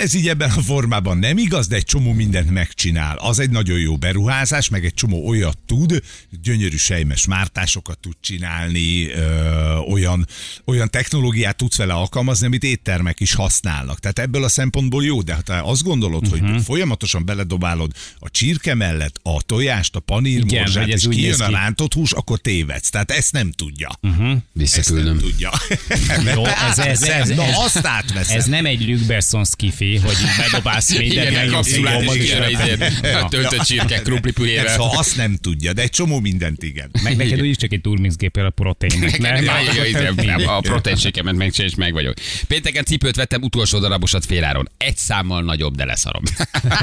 Ez 0.01 0.13
így 0.13 0.27
ebben 0.27 0.49
a 0.49 0.61
formában 0.61 1.17
nem 1.17 1.37
igaz, 1.37 1.67
de 1.67 1.75
egy 1.75 1.83
csomó 1.83 2.13
mindent 2.13 2.49
megcsinál. 2.51 3.17
Az 3.17 3.39
egy 3.39 3.49
nagyon 3.49 3.79
jó 3.79 3.97
beruházás, 3.97 4.69
meg 4.69 4.85
egy 4.85 4.93
csomó 4.93 5.27
olyat 5.27 5.57
tud, 5.65 6.01
gyönyörű 6.43 6.77
sejmes 6.77 7.25
mártásokat 7.25 7.99
tud 7.99 8.15
csinálni, 8.21 9.09
ö, 9.11 9.75
olyan, 9.75 10.27
olyan 10.65 10.89
technológiát 10.89 11.55
tudsz 11.55 11.77
vele 11.77 11.93
alkalmazni, 11.93 12.45
amit 12.45 12.63
éttermek 12.63 13.19
is 13.19 13.33
használnak. 13.33 13.99
Tehát 13.99 14.19
ebből 14.19 14.43
a 14.43 14.49
szempontból 14.49 15.03
jó, 15.03 15.21
de 15.21 15.33
ha 15.33 15.41
te 15.41 15.61
azt 15.61 15.83
gondolod, 15.83 16.27
uh-huh. 16.27 16.51
hogy 16.51 16.63
folyamatosan 16.63 17.25
beledobálod 17.25 17.91
a 18.19 18.29
csirke 18.29 18.75
mellett 18.75 19.19
a 19.23 19.41
tojást, 19.41 19.95
a 19.95 19.99
panír 19.99 20.39
Igen, 20.39 20.59
morzsát, 20.59 20.83
hogy 20.83 20.91
ez 20.91 21.07
és 21.07 21.15
kijön 21.15 21.29
néz 21.29 21.39
a 21.39 21.45
ki. 21.45 21.53
rántott 21.53 21.93
hús, 21.93 22.11
akkor 22.11 22.39
tévedsz. 22.39 22.89
Tehát 22.89 23.11
ezt 23.11 23.31
nem 23.31 23.51
tudja. 23.51 23.89
Uh-huh. 24.01 24.29
Ezt 24.31 24.41
Visszaküldöm. 24.53 25.05
nem 25.05 25.17
tudja. 25.17 25.51
Jó, 26.35 26.45
ez, 26.45 26.72
ez, 26.79 27.01
ez, 27.01 27.29
Na, 27.29 27.43
ez, 27.45 27.55
azt 27.57 27.85
átveszem. 27.85 28.37
ez 28.37 28.45
nem 28.45 28.65
egy 28.65 28.87
Luke 28.87 29.05
Besson 29.05 29.45
skifi, 29.45 29.97
hogy 29.97 30.15
bedobálsz 30.37 30.97
mindent. 30.97 31.29
Igen, 31.29 31.49
kapszulát, 31.49 32.01
izé, 32.15 32.37
Ja. 33.01 33.27
töltött 33.29 33.61
csirke, 33.61 34.01
krumpli 34.01 34.31
Nem, 34.35 34.45
pürével. 34.45 34.73
szóval 34.75 34.97
azt 34.97 35.15
nem 35.17 35.35
tudja, 35.35 35.73
de 35.73 35.81
egy 35.81 35.89
csomó 35.89 36.19
mindent 36.19 36.63
igen. 36.63 36.91
Meg 37.03 37.15
neked 37.15 37.41
úgyis 37.41 37.55
csak 37.57 37.71
egy 37.73 37.81
turmixgéppel 37.81 38.45
a? 38.45 38.53
Nem, 40.23 40.47
a 40.47 40.59
proteinsékemet 40.59 41.35
megcsinálj, 41.35 41.69
és 41.71 41.75
meg 41.77 41.93
vagyok. 41.93 42.13
Pénteken 42.47 42.83
cipőt 42.83 43.15
vettem, 43.15 43.41
utolsó 43.41 43.79
darabosat 43.79 44.25
féláron. 44.25 44.69
Egy 44.77 44.97
számmal 44.97 45.43
nagyobb, 45.43 45.75
de 45.75 45.85
leszarom. 45.85 46.23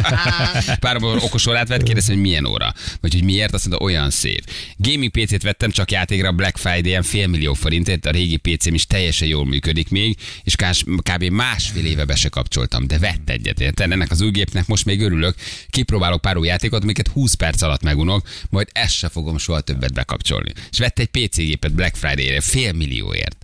Pár 0.81 0.97
okos 1.03 1.47
órát 1.47 1.69
vett, 1.69 1.83
kérdeztem, 1.83 2.15
hogy 2.15 2.23
milyen 2.25 2.47
óra. 2.47 2.73
Vagy 3.01 3.13
hogy 3.13 3.25
miért, 3.25 3.55
azt 3.55 3.67
mondta, 3.69 3.85
olyan 3.85 4.11
szép. 4.11 4.45
Gaming 4.77 5.11
PC-t 5.11 5.43
vettem 5.43 5.71
csak 5.71 5.91
játékra 5.91 6.33
Black 6.33 6.57
Friday-en 6.57 7.03
fél 7.03 7.27
millió 7.27 7.55
forintért, 7.55 8.07
a 8.07 8.11
régi 8.11 8.37
PC-m 8.37 8.75
is 8.75 8.87
teljesen 8.87 9.29
jól 9.29 9.47
működik 9.47 9.80
még, 9.89 10.17
és 10.43 10.55
kb. 10.97 11.25
másfél 11.25 11.87
éve 11.87 12.05
be 12.05 12.15
se 12.15 12.29
kapcsoltam, 12.29 12.87
de 12.87 12.99
vett 12.99 13.31
egyet, 13.31 13.61
érted? 13.61 13.93
Ennek 13.93 14.11
az 14.11 14.21
új 14.21 14.31
gépnek 14.31 14.67
most 14.67 14.85
még 14.85 15.01
örülök, 15.01 15.35
kipróbálok 15.71 16.21
pár 16.21 16.37
új 16.37 16.47
játékot, 16.47 16.83
amiket 16.83 17.09
20 17.09 17.35
perc 17.35 17.63
alatt 17.63 17.83
megunok, 17.83 18.29
majd 18.51 18.69
ezt 18.73 18.95
se 18.95 19.09
fogom 19.09 19.39
soha 19.39 19.61
többet 19.61 19.93
bekapcsolni. 19.93 20.53
És 20.71 20.79
vett 20.79 20.99
egy 20.99 21.07
PC 21.09 21.37
gépet 21.37 21.75
Black 21.75 21.97
Friday-re 21.97 22.41
fél 22.41 22.73
millióért. 22.73 23.37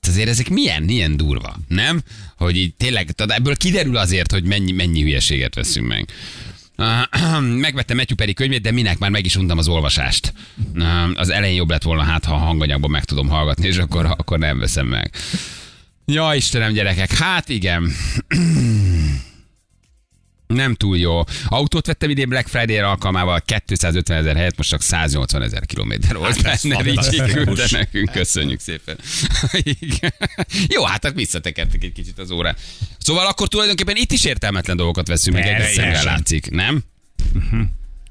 Tehát 0.00 0.16
azért 0.16 0.28
ezek 0.28 0.48
milyen, 0.48 0.82
milyen 0.82 1.16
durva, 1.16 1.56
nem? 1.68 2.02
Hogy 2.36 2.56
így 2.56 2.74
tényleg, 2.74 3.14
ebből 3.16 3.56
kiderül 3.56 3.96
azért, 3.96 4.32
hogy 4.32 4.44
mennyi, 4.44 4.72
mennyi 4.72 5.02
hülyeséget 5.02 5.54
veszünk 5.54 5.86
meg. 5.86 6.08
Megvettem 7.40 7.96
Matthew 7.96 8.16
Perry 8.16 8.32
könyvét, 8.32 8.62
de 8.62 8.70
minek 8.70 8.98
már 8.98 9.10
meg 9.10 9.24
is 9.24 9.36
untam 9.36 9.58
az 9.58 9.68
olvasást. 9.68 10.32
Az 11.14 11.30
elején 11.30 11.56
jobb 11.56 11.70
lett 11.70 11.82
volna, 11.82 12.02
hát 12.02 12.24
ha 12.24 12.34
a 12.34 12.38
hanganyagban 12.38 12.90
meg 12.90 13.04
tudom 13.04 13.28
hallgatni, 13.28 13.66
és 13.66 13.78
akkor, 13.78 14.04
akkor 14.04 14.38
nem 14.38 14.58
veszem 14.58 14.86
meg. 14.86 15.10
Ja, 16.04 16.34
Istenem, 16.34 16.72
gyerekek, 16.72 17.12
hát 17.12 17.48
igen. 17.48 17.92
Nem 20.54 20.74
túl 20.74 20.98
jó. 20.98 21.22
Autót 21.46 21.86
vettem 21.86 22.10
idén 22.10 22.28
Black 22.28 22.48
Friday 22.48 22.78
alkalmával 22.78 23.42
250 23.66 24.18
ezer 24.18 24.36
helyett, 24.36 24.56
most 24.56 24.68
csak 24.70 24.82
180 24.82 25.42
ezer 25.42 25.66
kilométer 25.66 26.16
volt 26.16 26.40
Hát 26.40 26.62
benne. 26.62 26.82
Ricsi 26.82 27.16
küldte 27.16 27.66
nekünk, 27.70 28.10
köszönjük 28.10 28.60
szépen. 28.60 28.98
Igen. 29.80 30.12
jó, 30.68 30.84
hát 30.84 31.04
akkor 31.04 31.16
visszatekertek 31.16 31.84
egy 31.84 31.92
kicsit 31.92 32.18
az 32.18 32.30
órát. 32.30 32.60
Szóval 32.98 33.26
akkor 33.26 33.48
tulajdonképpen 33.48 33.96
itt 33.96 34.12
is 34.12 34.24
értelmetlen 34.24 34.76
dolgokat 34.76 35.06
veszünk 35.08 35.36
meg, 35.36 35.46
egy 35.46 35.72
szemben 35.72 36.04
látszik, 36.04 36.50
nem? 36.50 36.82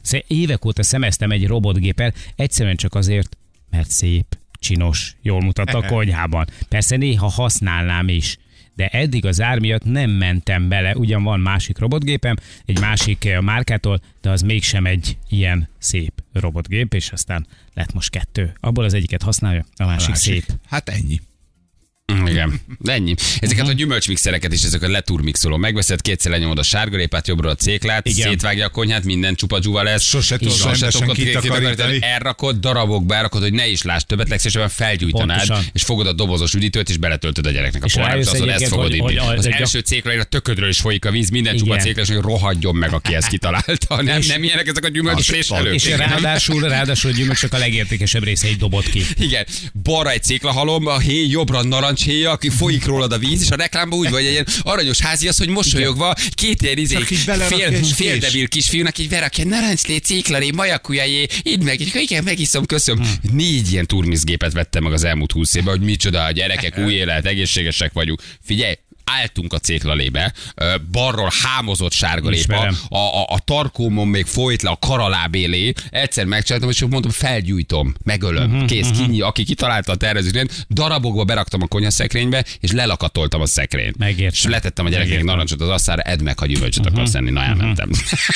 Szé- 0.02 0.26
Évek 0.28 0.66
óta 0.66 0.84
szemeztem 0.84 1.32
egy 1.32 1.48
robotgéppel, 1.48 2.14
egyszerűen 2.36 2.76
csak 2.76 2.96
azért, 2.96 3.38
mert 3.70 3.90
szép, 3.90 4.38
csinos, 4.60 5.16
jól 5.22 5.42
mutat 5.42 5.74
a 5.74 5.82
konyhában. 5.92 6.48
Persze 6.70 6.96
néha 6.96 7.28
használnám 7.30 8.08
is, 8.08 8.38
de 8.80 8.88
eddig 8.88 9.26
az 9.26 9.42
ár 9.42 9.60
miatt 9.60 9.84
nem 9.84 10.10
mentem 10.10 10.70
bele. 10.70 10.96
Ugyan 10.96 11.24
van 11.24 11.40
másik 11.40 11.78
robotgépem, 11.78 12.36
egy 12.66 12.80
másik 12.80 13.26
eh, 13.26 13.42
márkától, 13.42 14.00
de 14.22 14.30
az 14.30 14.42
mégsem 14.42 14.86
egy 14.86 15.18
ilyen 15.30 15.70
szép 15.78 16.24
robotgép, 16.34 16.94
és 16.94 17.12
aztán 17.12 17.48
lett 17.74 17.94
most 17.94 18.10
kettő. 18.10 18.54
Abból 18.60 18.84
az 18.84 18.94
egyiket 18.94 19.22
használja, 19.22 19.66
a 19.76 19.86
másik, 19.86 20.16
szép. 20.16 20.44
Hát 20.68 20.90
ennyi. 20.90 21.22
Igen, 22.28 22.62
de 22.80 22.92
ennyi. 22.92 23.16
Ezeket 23.40 23.68
a 23.68 23.72
gyümölcsmixereket 23.72 24.54
is, 24.54 24.64
ezeket 24.64 24.90
leturmixoló. 24.90 25.58
Megveszed, 25.58 26.02
kétszer 26.02 26.32
lenyomod 26.32 26.58
a 26.60 26.64
sárgarépát, 26.64 27.28
jobbra 27.28 27.50
a 27.50 27.56
céklát, 27.56 28.08
Igen. 28.08 28.30
szétvágja 28.30 28.66
a 28.66 28.70
konyhát, 28.70 29.04
minden 29.04 29.36
csupa 29.36 29.60
dzsuva 29.60 29.84
lesz. 29.84 30.04
Sose 30.04 30.38
tudod 30.38 30.62
rendesen 30.64 31.02
tudod 31.02 31.16
kitakarítani. 31.16 31.98
Elrakod, 32.02 32.58
darabokba 32.60 33.16
elrakod, 33.16 33.42
hogy 33.42 33.54
ne 33.54 33.68
is 33.68 33.82
láss 33.82 34.02
többet, 34.08 34.30
legszívesebben 34.30 34.70
felgyújtanád, 34.70 35.38
Pontosan. 35.38 35.66
és 35.74 35.84
fogod 35.84 36.08
a 36.08 36.14
dobozos 36.14 36.54
üdítőt, 36.54 36.90
és 36.90 36.98
beletöltöd 36.98 37.46
a 37.46 37.52
gyereknek 37.52 37.84
a 37.84 37.86
És 37.86 37.96
és 37.96 38.02
rájössz 38.02 38.32
azon 38.34 38.50
ezt 38.50 38.68
fogod 38.68 38.86
hogy- 38.98 39.12
inni. 39.14 39.18
Az 39.18 39.46
egy- 39.46 39.54
első 39.54 39.82
a 40.20 40.24
töködről 40.24 40.70
is 40.70 40.80
folyik 40.80 41.06
a 41.06 41.12
víz, 41.12 41.30
minden 41.30 41.58
csupa 41.58 41.76
és 41.76 42.08
hogy 42.08 42.18
rohadjon 42.18 42.76
meg, 42.76 42.94
aki 42.94 43.16
ezt 43.16 43.28
kitalálta. 43.38 44.02
Nem, 44.02 44.20
És- 44.20 44.28
nem 44.28 44.44
ilyenek 44.44 44.68
ezek 44.68 44.84
a 44.86 44.90
gyümölcsfréselők. 44.90 45.74
És 45.74 45.86
ráadásul, 45.90 46.62
ráadásul 46.62 47.12
a 47.12 47.14
gyümölcsök 47.14 47.54
a 47.54 47.58
legértékesebb 47.58 48.24
részeit 48.24 48.58
dobott 48.58 48.90
ki. 48.90 49.02
Igen, 49.20 49.46
balra 49.84 50.12
egy 50.12 50.24
céklahalom, 50.24 50.86
a 50.88 51.00
héj, 51.00 51.28
jobbra 51.30 51.62
narancshéja, 52.00 52.32
aki 52.32 52.50
folyik 52.50 52.86
rólad 52.86 53.12
a 53.12 53.18
víz, 53.18 53.42
és 53.42 53.50
a 53.50 53.56
reklámban 53.56 54.00
úgy 54.00 54.10
vagy 54.10 54.26
egy 54.26 54.32
ilyen 54.32 54.48
aranyos 54.62 55.00
házi 55.00 55.28
az, 55.28 55.38
hogy 55.38 55.48
mosolyogva 55.48 56.16
két 56.32 56.62
ilyen 56.62 56.78
izé, 56.78 56.96
fél, 56.96 57.84
fél 57.84 58.18
debil 58.18 58.48
kisfiúnak 58.48 58.98
így 58.98 59.10
verakja, 59.10 59.46
narancslé, 59.46 59.98
céklaré, 59.98 60.52
majakujajé, 60.52 61.28
idd 61.42 61.64
meg, 61.64 61.80
és 61.80 61.94
igen, 61.94 62.24
megiszom, 62.24 62.66
köszönöm. 62.66 63.04
Hmm. 63.04 63.36
Négy 63.38 63.72
ilyen 63.72 63.86
turmizgépet 63.86 64.54
vettem 64.54 64.84
meg 64.84 64.94
az 64.94 65.04
elmúlt 65.04 65.32
húsz 65.32 65.56
évben, 65.56 65.78
hogy 65.78 65.86
micsoda, 65.86 66.24
a 66.24 66.32
gyerekek, 66.32 66.78
új 66.86 66.94
élet, 66.94 67.26
egészségesek 67.26 67.94
vagyunk. 67.94 68.22
Figyelj, 68.44 68.74
álltunk 69.22 69.54
a 69.54 69.58
céklalébe, 69.60 70.34
ö, 70.56 70.76
balról 70.92 71.30
hámozott 71.44 71.92
sárgalépa, 71.92 72.54
Ismerem. 72.54 72.78
a, 72.90 72.98
a, 72.98 73.26
a 73.30 73.40
tarkómon 73.40 74.08
még 74.08 74.26
folyt 74.26 74.62
le 74.62 74.70
a 74.70 74.78
karaláb 74.80 75.36
élé, 75.36 75.74
egyszer 75.90 76.26
megcsináltam, 76.26 76.70
és 76.70 76.82
mondtam, 76.90 77.12
felgyújtom, 77.12 77.94
megölöm, 78.04 78.48
Mhm, 78.50 78.54
uh-huh, 78.54 78.70
kész, 78.70 78.90
uh-huh. 78.90 79.06
kinyi, 79.06 79.22
aki 79.22 79.44
kitalálta 79.44 79.92
a 79.92 79.96
tervezést, 79.96 80.66
darabokba 80.70 81.24
beraktam 81.24 81.62
a 81.62 81.68
konyhaszekrénybe, 81.68 82.46
és 82.60 82.72
lelakatoltam 82.72 83.42
a 83.42 83.46
szekrényt. 83.46 83.98
Megértem. 83.98 84.30
És 84.34 84.44
letettem 84.44 84.86
a 84.86 84.90
Megértem. 84.90 85.26
narancsot 85.26 85.62
az 85.62 85.70
asszára, 85.70 86.02
edd 86.02 86.24
meg, 86.24 86.40
ha 86.40 86.46
gyümölcsöt 86.46 86.80
uh-huh. 86.80 86.96
akarsz 86.96 87.14
enni, 87.16 87.30
na 87.30 87.44
elmentem. 87.44 87.90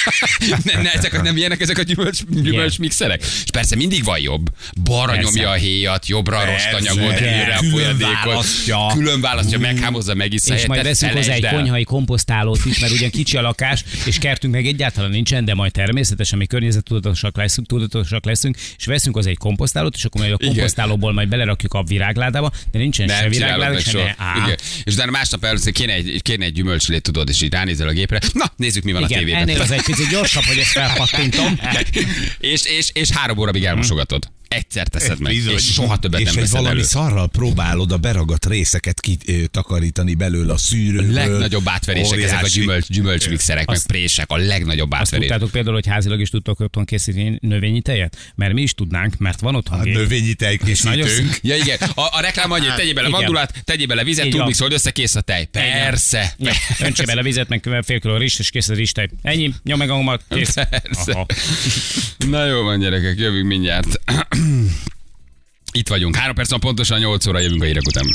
ne, 0.63 0.81
ne, 0.81 0.91
ezek 0.91 1.21
nem 1.21 1.37
ilyenek 1.37 1.61
ezek 1.61 1.77
a 1.77 1.81
gyümölcs, 1.81 2.19
gyümölcs 2.29 2.79
mixerek? 2.79 3.21
És 3.21 3.51
persze 3.51 3.75
mindig 3.75 4.03
van 4.03 4.19
jobb. 4.19 4.49
Balra 4.83 5.15
nyomja 5.15 5.49
a 5.49 5.53
héjat, 5.53 6.07
jobbra 6.07 6.37
a 6.37 6.45
rostanyagot, 6.45 7.11
előre 7.11 7.55
a 7.55 7.59
Külön 7.59 7.71
folyadékot. 7.71 8.45
Külön 8.93 9.21
választja, 9.21 9.59
meghámozza, 9.59 10.13
megissza 10.13 10.53
És 10.63 10.69
majd 10.69 10.83
veszünk 10.83 11.11
hozzá 11.11 11.33
egy 11.33 11.43
el. 11.43 11.53
konyhai 11.53 11.83
komposztálót 11.83 12.65
is, 12.65 12.79
mert 12.79 12.93
ugyan 12.93 13.09
kicsi 13.09 13.37
a 13.37 13.41
lakás, 13.41 13.83
és 14.05 14.17
kertünk 14.17 14.53
meg 14.53 14.65
egyáltalán 14.65 15.09
nincsen, 15.09 15.45
de 15.45 15.53
majd 15.53 15.71
természetesen 15.71 16.37
mi 16.37 16.45
környezettudatosak 16.45 17.37
leszünk, 17.37 17.67
tudatosak 17.67 18.25
leszünk, 18.25 18.57
és 18.77 18.85
veszünk 18.85 19.15
hozzá 19.15 19.29
egy 19.29 19.37
komposztálót, 19.37 19.95
és 19.95 20.05
akkor 20.05 20.21
majd 20.21 20.33
a 20.33 20.45
komposztálóból 20.45 21.13
majd 21.13 21.29
belerakjuk 21.29 21.73
a 21.73 21.83
virágládába, 21.83 22.51
de 22.71 22.77
nincsen 22.79 23.07
se 23.07 23.21
Nem 23.21 23.31
csinálod 23.31 23.57
virágláda, 23.59 23.79
se 23.89 24.15
ne. 24.35 24.43
Igen. 24.43 24.57
És 24.83 24.93
utána 24.93 25.11
másnap 25.11 25.43
először 25.43 25.71
kéne 25.71 25.93
egy, 25.93 26.21
kéne 26.21 26.45
egy 26.45 26.53
gyümölcslét, 26.53 27.01
tudod, 27.01 27.29
és 27.29 27.41
így 27.41 27.51
ránézel 27.51 27.87
a 27.87 27.91
gépre. 27.91 28.19
Na, 28.33 28.51
nézzük, 28.55 28.83
mi 28.83 28.91
van 28.91 29.03
a 29.03 29.05
Igen, 29.05 29.19
tévében. 29.19 29.41
ennél 29.41 29.61
az 29.61 29.71
egy 29.71 29.83
picit 29.83 30.09
gyorsabb, 30.09 30.43
hogy 30.43 30.57
ezt 30.57 30.71
felpattintom. 30.79 31.59
és, 32.39 32.65
és, 32.65 32.89
és 32.93 33.09
három 33.09 33.37
óráig 33.37 33.65
elmosogatod. 33.65 34.31
Egyszer 34.55 34.87
teszed 34.87 35.19
meg, 35.19 35.33
Bizony. 35.33 35.53
és 35.53 35.73
soha 35.73 35.97
többet 35.99 36.19
és 36.19 36.25
nem 36.25 36.35
veszed 36.35 36.51
valami 36.55 36.73
elő. 36.75 36.83
szarral 36.83 37.29
próbálod 37.29 37.91
a 37.91 37.97
beragadt 37.97 38.45
részeket 38.45 38.99
kitakarítani 38.99 40.13
belőle 40.13 40.53
a 40.53 40.57
szűrőből. 40.57 41.11
legnagyobb 41.11 41.67
átverések 41.69 42.17
ezek 42.17 42.31
a 42.31 42.35
Óriási. 42.37 42.59
gyümölcs, 42.59 42.87
gyümölcsmixerek, 42.87 43.67
meg 43.67 43.75
Azt- 43.75 43.87
prések, 43.87 44.29
a 44.31 44.37
legnagyobb 44.37 44.91
Azt 44.91 45.01
átverés. 45.01 45.25
tudtátok 45.27 45.51
például, 45.51 45.73
hogy 45.75 45.87
házilag 45.87 46.19
is 46.19 46.29
tudtok 46.29 46.59
otthon 46.59 46.85
készíteni 46.85 47.37
növényi 47.41 47.81
tejet? 47.81 48.17
Mert 48.35 48.53
mi 48.53 48.61
is 48.61 48.73
tudnánk, 48.73 49.17
mert 49.17 49.39
van 49.39 49.55
otthon 49.55 49.79
A 49.79 49.83
gép. 49.83 49.93
növényi 49.93 50.19
nagyon 50.21 50.35
tejkészítőnk. 50.37 51.07
szép. 51.07 51.39
Ja 51.41 51.55
igen, 51.55 51.77
a, 51.95 52.01
a 52.01 52.19
reklám 52.21 52.51
annyi, 52.51 52.65
tegyél 52.75 52.93
bele 52.93 53.07
Igen. 53.07 53.19
mandulát, 53.19 53.61
tegyél 53.63 53.87
bele 53.87 54.03
vizet, 54.03 54.29
turmixold 54.29 54.71
össze, 54.71 54.91
kész 54.91 55.15
a 55.15 55.21
tej. 55.21 55.45
Persze. 55.45 56.33
Ja, 56.37 56.51
öntse 56.79 57.05
bele 57.05 57.21
vizet, 57.21 57.47
meg 57.47 57.69
fél 57.85 57.99
kiló 57.99 58.17
rizs, 58.17 58.39
és 58.39 58.49
kész 58.49 58.69
a 58.69 58.73
rizstej. 58.73 59.09
Ennyi, 59.21 59.53
nyom 59.63 59.77
meg 59.77 59.89
a 59.89 60.19
kész. 60.29 60.53
Persze. 60.53 61.25
Na 62.29 62.45
jó 62.45 62.61
van, 62.63 62.79
gyerekek, 62.79 63.17
jövünk 63.19 63.47
mindjárt. 63.47 63.99
Itt 65.71 65.87
vagyunk. 65.87 66.15
Három 66.15 66.35
perc 66.35 66.59
pontosan 66.59 66.99
8 66.99 67.25
óra 67.25 67.39
jövünk 67.39 67.61
a 67.61 67.65
hírek 67.65 67.85
után. 67.85 68.05